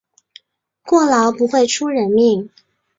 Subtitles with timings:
[0.83, 2.49] 过劳不会出人命